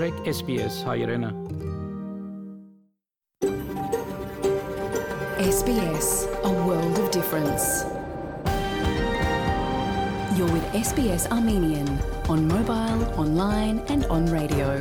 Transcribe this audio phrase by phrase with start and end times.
[0.00, 1.28] Մաղթեք SPS հայրենը։
[5.44, 6.08] SBS,
[6.40, 7.66] a world of difference.
[10.38, 11.90] You're with SBS Armenian
[12.32, 14.72] on mobile, online and on radio.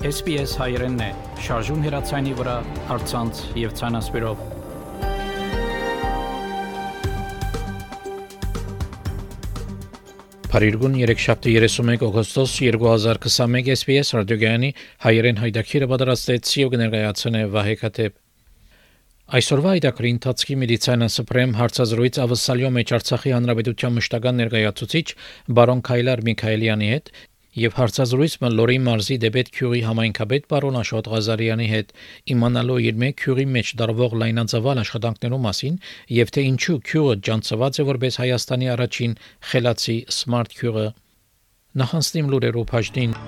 [0.00, 1.10] SPS հայրենն է։
[1.44, 2.56] Շարժուն հեռացանի վրա,
[2.88, 4.57] հարցանց եւ ցանասպիրով։
[10.48, 14.70] Փարիգուն 3731 օգոստոս 2021 SPS ռադիոգյանի
[15.04, 18.14] հայերեն հայդակիրը պատրաստեց եւ կներկայացնե Վահե Քաթեփ
[19.38, 25.06] Այսօրվա այդակրի ընթացքի մեդիցինա սպրեմ հարցազրույց ավսալյո մեջ Արցախի հանրապետության մշտական ներկայացուցիչ
[25.58, 27.12] բարոն Քայլար Միքայելյանի հետ
[27.58, 31.92] եւ հարցազրույցը Լորի Մարզի դեպետ քյուրի համայնքապետ պարոն Աշոտ Ղազարյանի հետ
[32.34, 35.80] իմանալու իր մեկ քյուրի մեջ դարվող լայնածավալ աշխատանքներու մասին
[36.18, 39.18] եւ թե ինչու քյուրը ջանցված է որպես Հայաստանի առաջին
[39.52, 40.86] խելացի սմարթ քյուրը
[41.82, 43.18] նախանցնիմ լուրերով հաշտին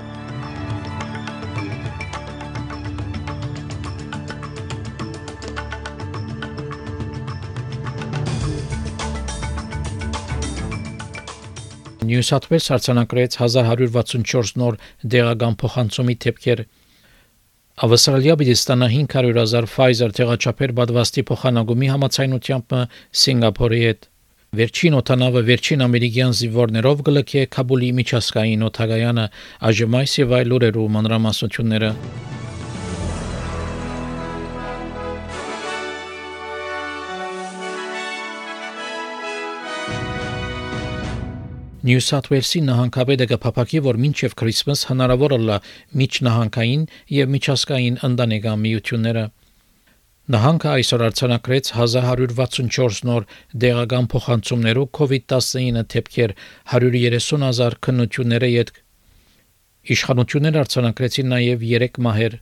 [12.11, 14.79] Նյու Սաթ Ուելս արձանագրեց 1164 նոր
[15.15, 16.63] դեղական փոխանցումի դեպքեր։
[17.87, 22.75] Ավստրալիա Բիդստանը 500.000 Pfizer տեղաչափեր բադվաստի փոխանակումի համացայնությամբ
[23.23, 24.11] Սինգապուրի հետ։
[24.59, 29.29] Վերջին օտանավը վերջին ամերիկյան զինվորներով գլկե Կաբուլի միջազգային օթագայանը
[29.71, 31.95] այժմ այս եւ այլ լուրերու մանրամասնությունները
[41.81, 45.59] Նյու Սաթ Ուելսի նահանգապետը կփապակի, որ մինչև Քրիսմաս հնարավոր է
[46.01, 46.83] միջնահանգային
[47.17, 49.23] եւ միջազգային ընտանեկան միությունները
[50.31, 53.25] Նահանգը այսօր արձանագրեց 1164 նոր
[53.65, 56.35] դեղական փոխանցումներով COVID-19 թեփքեր
[56.75, 58.71] 130.000 քննությունները յետ
[59.97, 62.39] Իշխանությունները արձանագրեցին նաև 3 մահեր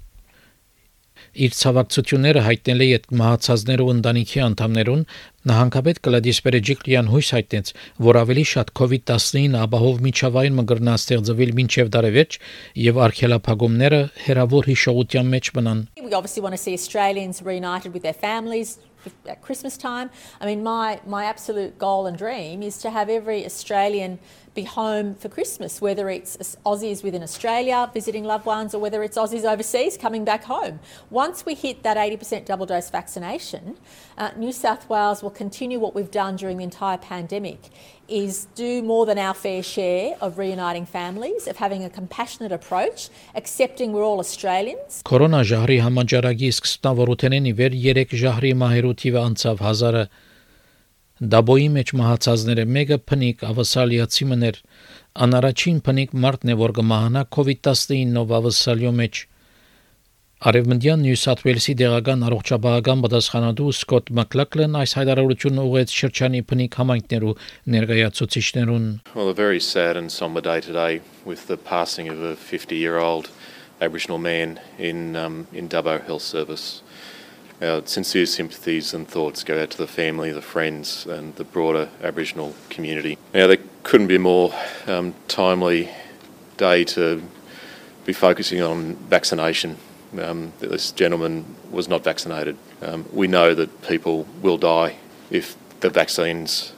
[1.45, 5.03] իր ցավակցությունները հայտնել է այդ մահացածներու ընտանիքի անդամներուն
[5.49, 7.71] նահանգապետ Կլադիս Պերեջիկլյան հույս հայտնեց,
[8.09, 12.39] որ ավելի շատ COVID-19 ապահով միջավայր մգրնա ստեղծվել մինչև դարևեջ
[12.89, 18.17] եւ արգելափակումները հերավոր հիշողության մեջ մնան We obviously want to see Australians reunited with their
[18.17, 18.78] families
[19.26, 20.10] at Christmas time.
[20.41, 24.19] I mean, my, my absolute goal and dream is to have every Australian
[24.54, 26.36] be home for Christmas, whether it's
[26.66, 30.81] Aussies within Australia visiting loved ones or whether it's Aussies overseas coming back home.
[31.10, 33.76] Once we hit that 80% double dose vaccination,
[34.19, 37.71] uh, New South Wales will continue what we've done during the entire pandemic
[38.09, 43.11] is do more than our fair share of reuniting families, of having a compassionate approach,
[43.34, 45.03] accepting we're all Australians.
[45.05, 50.05] Կորոնա ժահրի համաճարակի սկսնավորութենեն ի վեր 3 ժահրի մահերու թիվը անցավ 1000-ը
[51.19, 54.59] Դաբոյի մեջ մահացածները մեկը փնիկ ավասալիացի մներ
[55.27, 59.23] անարաչին փնիկ մարտն է որ կմահանա COVID-19-ով ավասալյո մեջ
[60.44, 67.36] Արևմտյան Նյու Սաթ Ուելսի դեղական առողջապահական պատասխանատու Սկոտ Մակլակլեն այս հայտարարությունը ուղեց շրջանի փնիկ համայնքներու
[67.75, 73.30] ներկայացուցիչներուն Well a very sad and somber day today with the passing of a 50-year-old
[73.80, 76.84] Aboriginal man in um, in Dubbo Health Service.
[77.62, 81.88] Our sincere sympathies and thoughts go out to the family, the friends, and the broader
[82.02, 83.18] Aboriginal community.
[83.34, 84.52] Now, there couldn't be a more
[84.88, 85.90] um, timely
[86.58, 87.24] day to
[88.03, 89.78] be focusing on vaccination
[90.19, 92.57] um, this gentleman was not vaccinated.
[92.83, 94.97] Um, we know that people will die
[95.31, 96.73] if the vaccines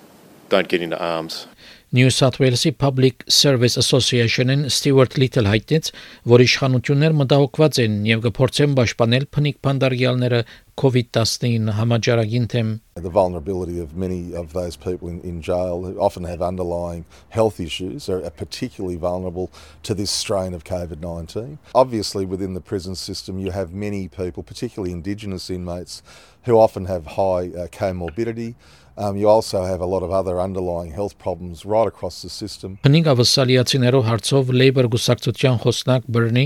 [0.49, 1.47] don't get into arms.
[1.93, 5.89] New South Wales-ի Public Service Association-ին Stewart Little հայտնեց,
[6.23, 10.41] որ իշխանություններ մտահոգված են եւ կփորձեն պաշտպանել փնիկ փանդարգյալները
[10.81, 16.25] COVID-19 համաճարակին թեմ The vulnerability of many of those people in, in jail who often
[16.25, 19.51] have underlying health issues are, are particularly vulnerable
[19.83, 21.59] to this strain of COVID 19.
[21.75, 26.03] Obviously, within the prison system, you have many people, particularly Indigenous inmates,
[26.45, 28.55] who often have high uh, comorbidity.
[29.01, 32.77] Um, you also have a lot of other underlying health problems right across the system.
[32.85, 36.45] Փնիկ ավսալիացիներով հարցով Labour գուսակցության խոսնակ Բրնի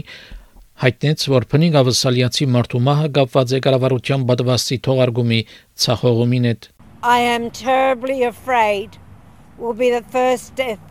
[0.85, 5.41] հայտնեց, որ փնիկ ավսալիացի մարդու մահը կապված է կառավարության բադվաստի թողարկումի
[5.83, 6.71] ցախողումին հետ։
[7.03, 8.99] I am terribly afraid
[9.59, 10.85] will be the first death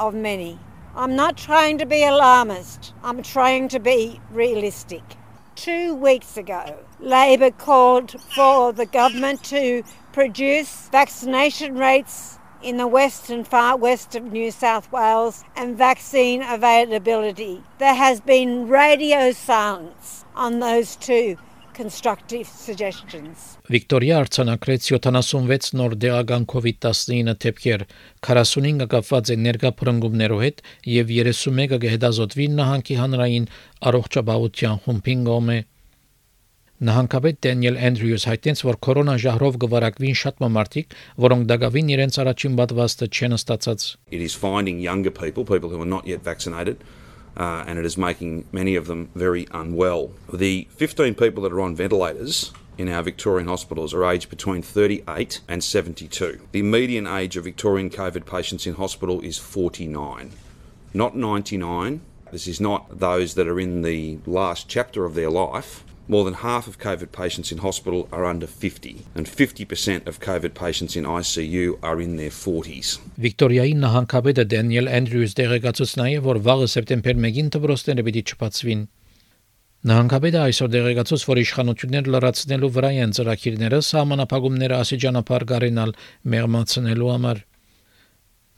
[0.00, 0.58] of many.
[0.96, 2.94] I'm not trying to be alarmist.
[3.04, 5.04] I'm trying to be realistic.
[5.56, 6.62] Two weeks ago,
[7.00, 9.82] Labor called for the government to
[10.12, 16.42] produce vaccination rates in the west and far west of New South Wales and vaccine
[16.42, 17.62] availability.
[17.78, 21.36] There has been radio silence on those two
[21.74, 23.56] constructive suggestions.
[23.72, 27.84] Վիկտորիա արցանակրեց 76 նոր դեղական COVID-19 դեպքեր,
[28.28, 30.62] 45-ը կապված են ներկա փրկումներով հետ
[30.92, 33.48] եւ 31-ը կհետազոտվի նահանգի հանրային
[33.90, 35.58] առողջապահության խումբին գոմե։
[36.81, 40.91] Նահանգապետ Դենիել Էնդրյուս հայտնեց, որ կորոնա ժահրով գվարակվին շատ մամարտիկ,
[41.25, 45.89] որոնք դակավին իրենց առաջին պատվաստը չեն ստացած։ It is finding younger people, people who are
[45.89, 46.83] not yet vaccinated,
[47.33, 50.11] uh, and it is making many of them very unwell.
[50.31, 55.41] The 15 people that are on ventilators in our Victorian hospitals are aged between 38
[55.47, 56.45] and 72.
[56.51, 60.29] The median age of Victorian COVID patients in hospital is 49,
[60.93, 62.01] not 99.
[62.31, 65.83] This is not those that are in the last chapter of their life.
[66.08, 70.54] More than half of COVID patients in hospital are under 50, and 50% of COVID
[70.54, 72.98] patients in ICU are in their 40s.
[73.22, 78.82] Վիկտորիայի նահանգապետը Դենիել Էնդրյուս դեղեկացուց նաև, որ վաղը սեպտեմբեր 1-ին դպրոցները պիտի չփածվին։
[79.92, 85.96] Նահանգապետը այսօր դեղեկացուց, որ իշխանությունները լրացնելու վրա են ծրագիրները սահմանապահումները ասիջանապար գարենալ
[86.34, 87.46] մեղմացնելու համար։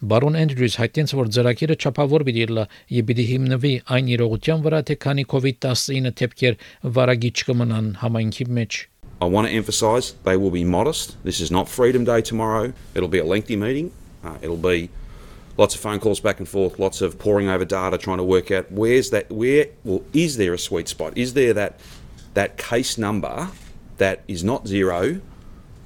[0.03, 2.63] Բարոն Էնդրյուս հայտնեց, որ ծրագիրը չափավոր պիտի լա
[2.95, 6.55] եւ պիտի հիմնվի այն իրողության վրա, թե քանի COVID-19 դեպքեր
[6.97, 8.77] վարագիչ կմնան համայնքի մեջ։
[9.19, 11.17] I want to emphasise they will be modest.
[11.25, 12.71] This is not Freedom Day tomorrow.
[12.95, 13.91] It'll be a lengthy meeting.
[14.23, 14.89] Uh, it'll be
[15.57, 18.51] lots of phone calls back and forth, lots of poring over data, trying to work
[18.51, 21.17] out where's that, where, well, is there a sweet spot?
[21.17, 21.79] Is there that,
[22.33, 23.49] that case number
[23.97, 25.19] that is not zero,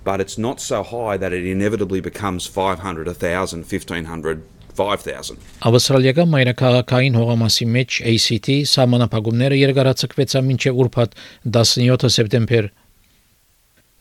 [0.09, 4.43] but it's not so high that it inevitably becomes 500, 1,000, 1,500,
[4.79, 5.37] 5,000.
[5.69, 11.17] Ավստրալիական մայրաքաղաքային հողամասի մեջ ACT սահմանապահումները երկարացկվեցան մինչև ուրբաթ
[11.59, 12.71] 17 սեպտեմբեր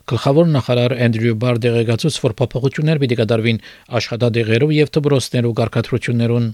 [0.07, 3.57] Գլխավոր նախարար Էնդրյու Բար դեղեկացուց, որ փոփոխություններ պիտի կատարվին
[3.99, 6.45] աշխատադեղերով եւ դպրոցներու ղարքատրություններուն։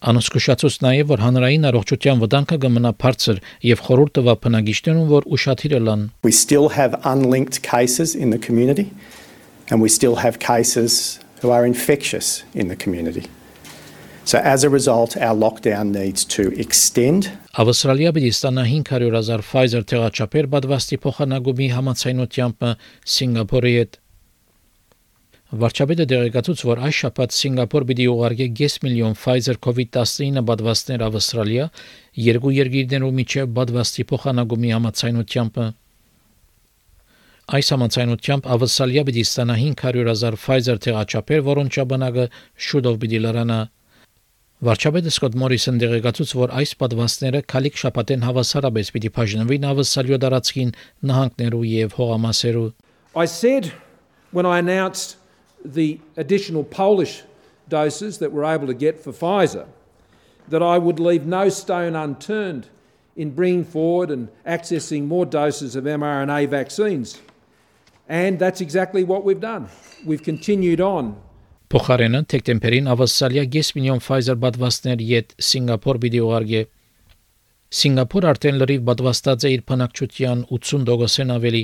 [0.00, 6.06] Անսկուշացուց նաև որ հանրային առողջության վտանգը կմնա բարձր եւ խորհուրդ տվա բնակիչներուն, որ ուշադիր լան։
[6.24, 8.88] We still have unlinked cases in the community,
[9.68, 13.28] and we still have cases who are infectious in the community.
[14.24, 17.28] So, as a result, our lockdown needs to extend.
[17.60, 22.68] Ավստրալիա պիտի ստանա 500,000 Pfizer տեղաչափեր պատվաստի փոխանակումի համացայնությամբ
[23.16, 24.00] Սինգապուրի հետ։
[25.50, 31.64] Վարչապետը դերեկացուց, որ այս շաբաթ Սինգապուր պիտի ուղարկի 5 միլիոն Pfizer COVID-19 պատվաստներ Ավստրալիա,
[32.22, 35.58] երկու երկիրներու միջև պատվաստի փոխանակումի համացայնությամբ
[37.50, 42.26] Այս համացայնությամբ Ավստրալիա պիտի ստանա 500,000 Pfizer տեղաչափեր, որոնց ճաբանակը
[42.70, 43.60] շուտով պիտի լրանա։
[44.70, 50.74] Վարչապետը Սկոտ Մորիսոն դերեկացուց, որ այս պատվաստները քալիք շապատեն հավասարապես պիտի բաժանվին Ավստրալիա դարածքին
[51.10, 52.68] նահանգներու եւ հողամասերու։
[53.18, 53.72] I said
[54.30, 55.19] when I announced
[55.63, 57.23] the additional Polish
[57.69, 59.67] doses that we're able to get for Pfizer
[60.47, 62.69] that I would leave no stone unturned
[63.15, 67.19] in bringing forward and accessing more doses of mRNA vaccines.
[68.07, 69.69] And that's exactly what we've done.
[70.05, 71.15] We've continued on.
[71.73, 76.61] Փոխարենը թեկտեմբերին Ավստրալիա 5 միլիոն Pfizer պատվաստներ յետ Սինգապուր պիտի ուղարկի։
[77.79, 81.63] Սինգապուր արդեն լրիվ պատվաստած է իր բնակչության 80%-ն ավելի։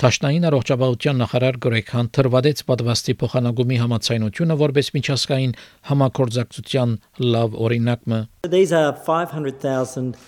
[0.00, 5.54] Տաշնային առողջապահության նախարար Գրեգ Հանթրվադեց պատվաստի փոխանակումի համացայնությունը որպես միջազգային
[5.90, 6.92] համակորձակցության
[7.36, 8.18] լավ օրինակը։
[8.56, 10.18] These are 500,000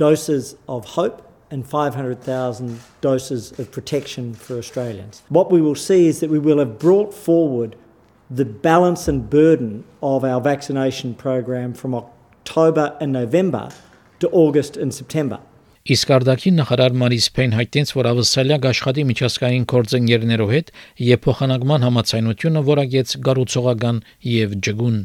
[0.00, 1.20] doses of hope
[1.50, 5.22] and 500,000 doses of protection for Australians.
[5.28, 7.76] What we will see is that we will have brought forward
[8.30, 13.68] the balance and burden of our vaccination program from October and November
[14.20, 15.40] to August and September.
[15.87, 20.73] Իսկ արդակին նախարար Մարիս Փեն հայտնեց, որ Ավստրալիա աշխատի միջազգային գործընկերներով հետ
[21.07, 24.01] եւ փոխանակման համացայնությունը որակեց գառուցողական
[24.35, 24.97] եւ ջգուն։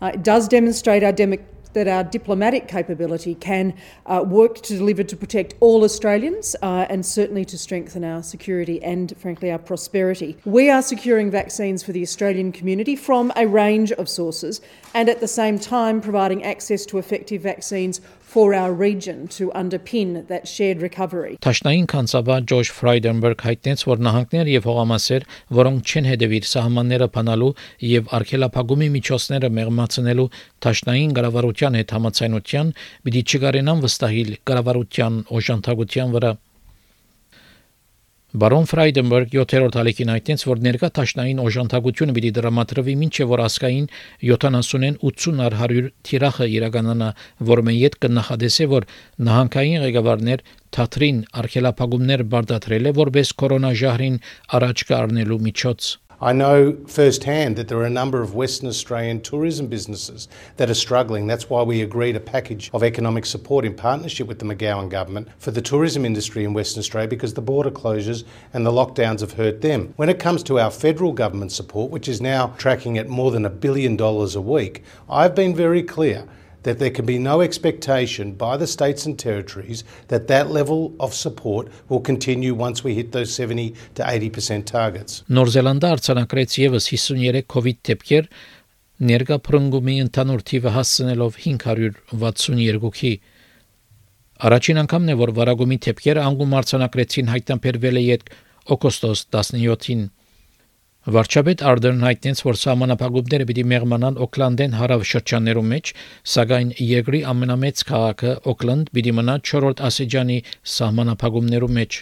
[0.00, 3.74] Uh, it does demonstrate our demo- that our diplomatic capability can
[4.06, 8.82] uh, work to deliver to protect all Australians uh, and certainly to strengthen our security
[8.82, 10.36] and, frankly, our prosperity.
[10.44, 14.60] We are securing vaccines for the Australian community from a range of sources
[14.94, 20.08] and at the same time providing access to effective vaccines for our region to underpin
[20.30, 21.34] that shared recovery.
[21.46, 25.26] Տաշնային կանցաբար Ջորջ Ֆրայդենբերգ հայտնեց, որ նահանգներ եւ հողամասեր,
[25.58, 27.50] որոնք չեն հետևիր սահմանները փանալու
[27.90, 30.28] եւ արգելափակումի միջոցները մեղմացնելու
[30.66, 32.70] տաշնային կառավարության հետ համացայնության,
[33.08, 36.32] պիտի չկարենան վստահիլ կառավարության օժանդակության վրա։
[38.30, 43.88] Բարոն Ֆրայդենբերգ 7-րդ հալիքին այդտենց որ ներկա տաշնային օժանդակությունը պիտի դրամատրվի ինչե որ ասկային
[44.22, 47.08] 70-ին 80 առ 100 թիրախը իրականանա
[47.50, 48.86] որ մեն յետ կնախադեսե որ
[49.30, 50.44] նահանգային ղեկավարներ
[50.78, 54.22] թատրին արկելապագումներ բարդատրել է որպես կորոնաժահրին
[54.60, 55.90] առաջ կառնելու միջոց
[56.22, 60.74] I know firsthand that there are a number of Western Australian tourism businesses that are
[60.74, 61.26] struggling.
[61.26, 65.28] That's why we agreed a package of economic support in partnership with the McGowan government
[65.38, 69.32] for the tourism industry in Western Australia because the border closures and the lockdowns have
[69.32, 69.94] hurt them.
[69.96, 73.46] When it comes to our federal government support, which is now tracking at more than
[73.46, 76.28] a billion dollars a week, I've been very clear
[76.62, 81.14] that there can be no expectation by the states and territories that that level of
[81.14, 85.22] support will continue once we hit those 70 to 80% targets.
[85.28, 88.30] Նոր Զելանդը արձանագրեց եւս 53 COVID դեպքեր,
[89.10, 93.14] ներկա փրկումի ընդհանուր թիվը հասցնելով 562-ի։
[94.40, 98.30] Առաջին անգամն է, որ վարագումի դեպքերը անգում արձանագրեցին հայտնաբերվել է յետ
[98.76, 100.06] օգոստոս 17-ին։
[101.08, 105.92] Վարչապետ Արդեն հայտնեց, որ սահմանապահումները պիտի մեղմանան Օկլանդեն հարավ շրջաններում մեջ,
[106.32, 110.36] սակայն երկրի ամենամեծ քաղաքը Օկլանդ պիտի մնա 4-րդ ասիջանի
[110.74, 111.98] սահմանապահումներում մեջ։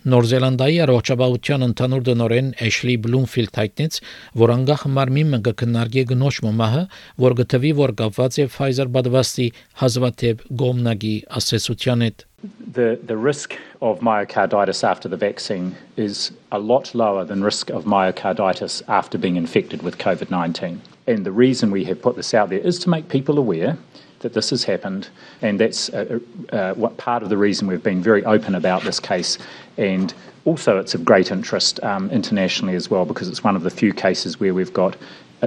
[0.00, 3.98] Նոր Զելանդիայի առողջապահության ընդհանուր դնորեն Էշլի Բլումֆիլդ հայտնեց,
[4.40, 6.84] որ անգախ մարմինը կքննարկի գնոջ մահը,
[7.20, 9.50] որ գտվի, որ կապված է Pfizer պատվաստի
[9.84, 12.24] հազվադեպ գոմնագի ասեսության հետ։
[12.72, 17.84] The, the risk of myocarditis after the vaccine is a lot lower than risk of
[17.84, 20.78] myocarditis after being infected with COVID-19.
[21.08, 23.76] And the reason we have put this out there is to make people aware
[24.20, 25.08] that this has happened,
[25.42, 29.38] and that's what part of the reason we've been very open about this case.
[29.76, 33.70] And also, it's of great interest um, internationally as well because it's one of the
[33.70, 34.96] few cases where we've got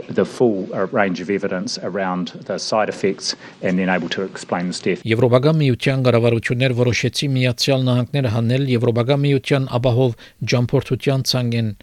[0.09, 4.67] the full uh, range of evidence around the side effects and then able to explain
[4.71, 5.01] this death.
[5.05, 10.15] Եվրոպական միության կառավարություններ որոշեցի Միացյալ Նահանգները հանել Եվրոպական միության ապահով
[10.53, 11.73] ջամփորդության ցանգեն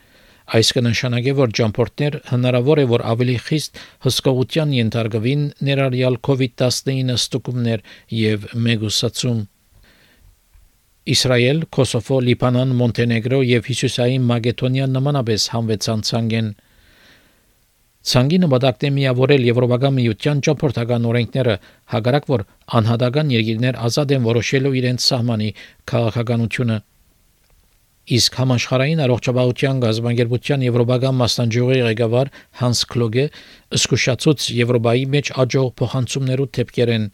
[0.50, 3.76] Այս կնշանակի, որ ջամփորդներ հնարավոր է որ ավելի խիստ
[4.06, 7.84] հսկողության ենթարկվին ներառյալ COVID-19 ստուգումներ
[8.18, 9.44] եւ մեգուսացում։
[11.14, 16.50] Իսրայել, Կոսովո, Լիբանան, Մոնտենեգրո եւ Հյուսիսային Մակեդոնիա նմանապես համվեցան ցանգեն։
[18.00, 21.56] Ցանգի նպատակն է միավորել Եվրոպական միության ճամփորդական օրենքները,
[21.92, 22.44] հակառակ որ
[22.80, 25.48] անհատական երկիրներ ազատ են որոշելու իրենց սահմանի
[25.92, 26.78] քաղաքականությունը։
[28.10, 32.30] Իսկ համաշխարհային առողջապահության գազբանգերության եվրոպական մասնաճյուղի ղեկավար
[32.60, 33.26] Հանս Քլոգը
[33.76, 37.04] զսկուշացուց Եվրոպայի մեջ աջող փոխանցումներու թեփքերեն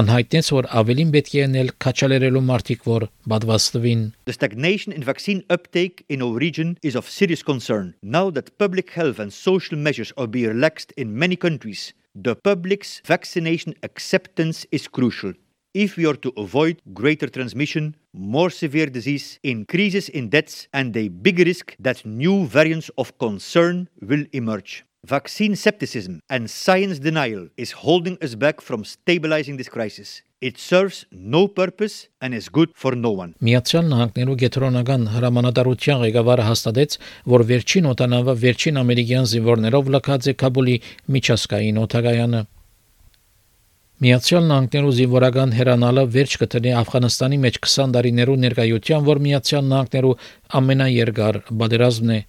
[0.00, 6.04] անհայտնեց որ ավելին պետք է անել քաչալերելու մարտիկ որ պատվաստվին The stagnation in vaccine uptake
[6.08, 10.26] in our region is of serious concern now that public health and social measures are
[10.26, 15.32] being relaxed in many countries the public's vaccination acceptance is crucial
[15.74, 21.08] if we are to avoid greater transmission, more severe disease, increases in deaths, and a
[21.08, 24.84] big risk that new variants of concern will emerge.
[25.05, 30.21] Vaccine skepticism and science denial is holding us back from stabilizing this crisis.
[30.39, 33.35] It serves no purpose and is good for no one.
[33.43, 36.97] Միացյալ Նահանգներու գետրոնական հրամանատարության ղեկավարը հաստատեց,
[37.35, 40.79] որ վերջին օտանավը վերջին ամերիկյան զինվորներով լքած է Կաբուլի
[41.19, 42.43] միջազգային օթագայանը։
[44.03, 50.19] Միացյալ Նահանգներու զինվորական հերանալը վերջ կտնի Աֆղանստանի մեջ 20 տարիներու ներկայության, որ Միացյալ Նահանգներու
[50.63, 52.23] ամենաերգար բادرազմն է։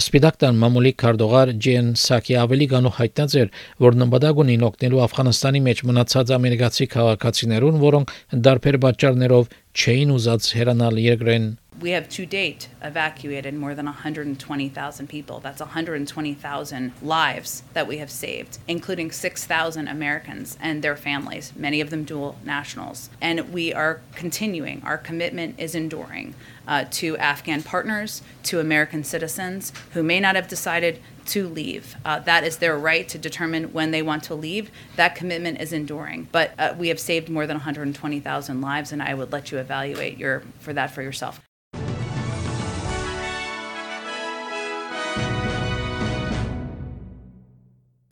[0.00, 3.50] Սպիտակտան մամուլի քարտուղար Ջեն Սակի ավելի գանու հայտնած էր,
[3.84, 8.14] որ նպատակ ունի օգնելու Աֆղանստանի մեջ մնացած ամերիկացի քաղաքացիներուն, որոնք
[8.46, 11.47] դարբեր պատճառներով չէին ուզած հեռանալ երկրեն։
[11.79, 15.39] We have to date evacuated more than 120,000 people.
[15.39, 21.91] That's 120,000 lives that we have saved, including 6,000 Americans and their families, many of
[21.91, 23.11] them dual nationals.
[23.21, 24.81] And we are continuing.
[24.83, 26.33] Our commitment is enduring
[26.67, 31.95] uh, to Afghan partners, to American citizens who may not have decided to leave.
[32.05, 34.71] Uh, that is their right to determine when they want to leave.
[34.95, 36.29] That commitment is enduring.
[36.31, 40.17] But uh, we have saved more than 120,000 lives, and I would let you evaluate
[40.17, 41.41] your, for that for yourself.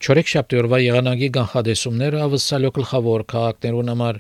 [0.06, 4.20] Չորեքշաբթի օրվա եղանակի կանխադեսումները ավսալյո գլխավոր քաղաքներուն համար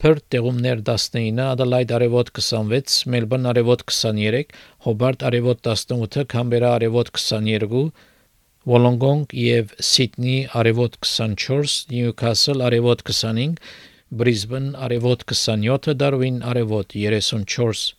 [0.00, 4.46] Perth տեղումներ 19, Adelaide արևոտ 26, Melbourne արևոտ 23,
[4.86, 7.82] Hobart արևոտ 18, Canberra արևոտ 22,
[8.68, 13.56] Wollongong եւ Sydney արևոտ 24, Newcastle արևոտ 25,
[14.10, 17.94] Brisbane արևոտ 27, Darwin արևոտ 34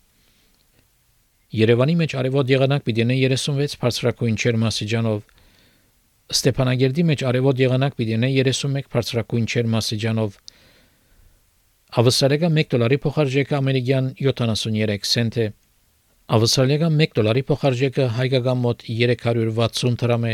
[1.51, 5.23] Երևանի մեջ արևոտ եղանակ պիտի 36 բարձրակույն չերմասիջանով
[6.31, 10.37] Ստեփանագերդի մեջ արևոտ եղանակ պիտի ունենա 31 բարձրակույն չերմասիջանով։
[12.01, 15.47] Ավսալեգա 1 դոլարի փոխարժեքը ամերիկյան 73 سنت է։
[16.37, 20.33] Ավսալեգա 1 դոլարի փոխարժեքը հայկական մոտ 360 դրամ է։